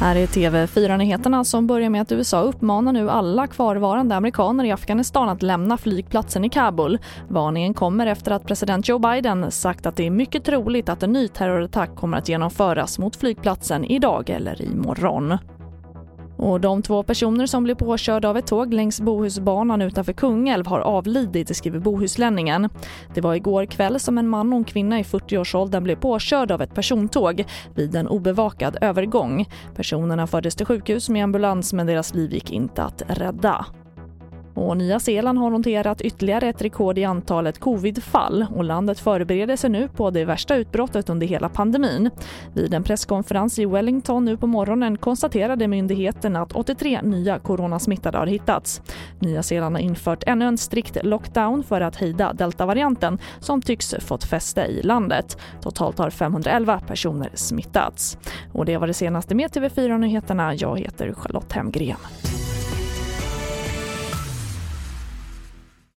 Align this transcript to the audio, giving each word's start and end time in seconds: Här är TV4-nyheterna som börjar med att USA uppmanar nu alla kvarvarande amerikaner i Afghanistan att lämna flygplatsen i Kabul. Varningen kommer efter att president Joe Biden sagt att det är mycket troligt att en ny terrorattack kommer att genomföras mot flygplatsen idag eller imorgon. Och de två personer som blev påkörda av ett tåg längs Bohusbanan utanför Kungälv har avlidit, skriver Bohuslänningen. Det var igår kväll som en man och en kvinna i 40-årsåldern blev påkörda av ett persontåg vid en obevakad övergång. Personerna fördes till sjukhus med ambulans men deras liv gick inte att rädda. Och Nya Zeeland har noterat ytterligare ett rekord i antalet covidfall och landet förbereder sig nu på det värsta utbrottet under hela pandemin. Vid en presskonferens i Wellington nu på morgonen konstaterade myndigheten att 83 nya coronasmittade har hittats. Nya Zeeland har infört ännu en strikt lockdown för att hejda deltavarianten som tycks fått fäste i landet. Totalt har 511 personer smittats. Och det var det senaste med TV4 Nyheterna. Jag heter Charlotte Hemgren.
Här 0.00 0.16
är 0.16 0.26
TV4-nyheterna 0.26 1.44
som 1.44 1.66
börjar 1.66 1.90
med 1.90 2.02
att 2.02 2.12
USA 2.12 2.40
uppmanar 2.40 2.92
nu 2.92 3.10
alla 3.10 3.46
kvarvarande 3.46 4.16
amerikaner 4.16 4.64
i 4.64 4.72
Afghanistan 4.72 5.28
att 5.28 5.42
lämna 5.42 5.76
flygplatsen 5.76 6.44
i 6.44 6.48
Kabul. 6.48 6.98
Varningen 7.28 7.74
kommer 7.74 8.06
efter 8.06 8.30
att 8.30 8.46
president 8.46 8.88
Joe 8.88 8.98
Biden 8.98 9.50
sagt 9.50 9.86
att 9.86 9.96
det 9.96 10.06
är 10.06 10.10
mycket 10.10 10.44
troligt 10.44 10.88
att 10.88 11.02
en 11.02 11.12
ny 11.12 11.28
terrorattack 11.28 11.96
kommer 11.96 12.18
att 12.18 12.28
genomföras 12.28 12.98
mot 12.98 13.16
flygplatsen 13.16 13.84
idag 13.84 14.30
eller 14.30 14.62
imorgon. 14.62 15.38
Och 16.38 16.60
de 16.60 16.82
två 16.82 17.02
personer 17.02 17.46
som 17.46 17.64
blev 17.64 17.74
påkörda 17.74 18.28
av 18.28 18.36
ett 18.36 18.46
tåg 18.46 18.74
längs 18.74 19.00
Bohusbanan 19.00 19.82
utanför 19.82 20.12
Kungälv 20.12 20.66
har 20.66 20.80
avlidit, 20.80 21.56
skriver 21.56 21.78
Bohuslänningen. 21.78 22.68
Det 23.14 23.20
var 23.20 23.34
igår 23.34 23.64
kväll 23.64 24.00
som 24.00 24.18
en 24.18 24.28
man 24.28 24.52
och 24.52 24.58
en 24.58 24.64
kvinna 24.64 25.00
i 25.00 25.02
40-årsåldern 25.02 25.84
blev 25.84 25.96
påkörda 25.96 26.54
av 26.54 26.62
ett 26.62 26.74
persontåg 26.74 27.44
vid 27.74 27.96
en 27.96 28.08
obevakad 28.08 28.78
övergång. 28.80 29.48
Personerna 29.76 30.26
fördes 30.26 30.54
till 30.54 30.66
sjukhus 30.66 31.08
med 31.08 31.24
ambulans 31.24 31.72
men 31.72 31.86
deras 31.86 32.14
liv 32.14 32.32
gick 32.32 32.52
inte 32.52 32.82
att 32.82 33.02
rädda. 33.06 33.66
Och 34.54 34.76
Nya 34.76 35.00
Zeeland 35.00 35.38
har 35.38 35.50
noterat 35.50 36.00
ytterligare 36.00 36.48
ett 36.48 36.62
rekord 36.62 36.98
i 36.98 37.04
antalet 37.04 37.58
covidfall 37.58 38.46
och 38.54 38.64
landet 38.64 39.00
förbereder 39.00 39.56
sig 39.56 39.70
nu 39.70 39.88
på 39.88 40.10
det 40.10 40.24
värsta 40.24 40.56
utbrottet 40.56 41.10
under 41.10 41.26
hela 41.26 41.48
pandemin. 41.48 42.10
Vid 42.54 42.74
en 42.74 42.82
presskonferens 42.82 43.58
i 43.58 43.64
Wellington 43.64 44.24
nu 44.24 44.36
på 44.36 44.46
morgonen 44.46 44.98
konstaterade 44.98 45.68
myndigheten 45.68 46.36
att 46.36 46.52
83 46.52 47.02
nya 47.02 47.38
coronasmittade 47.38 48.18
har 48.18 48.26
hittats. 48.26 48.82
Nya 49.18 49.42
Zeeland 49.42 49.76
har 49.76 49.82
infört 49.82 50.24
ännu 50.26 50.44
en 50.44 50.58
strikt 50.58 51.04
lockdown 51.04 51.62
för 51.62 51.80
att 51.80 51.96
hejda 51.96 52.32
deltavarianten 52.32 53.18
som 53.40 53.62
tycks 53.62 53.94
fått 53.98 54.24
fäste 54.24 54.60
i 54.60 54.82
landet. 54.82 55.38
Totalt 55.60 55.98
har 55.98 56.10
511 56.10 56.80
personer 56.86 57.30
smittats. 57.34 58.18
Och 58.52 58.64
det 58.64 58.76
var 58.76 58.86
det 58.86 58.94
senaste 58.94 59.34
med 59.34 59.50
TV4 59.50 59.98
Nyheterna. 59.98 60.54
Jag 60.54 60.78
heter 60.78 61.12
Charlotte 61.12 61.52
Hemgren. 61.52 61.96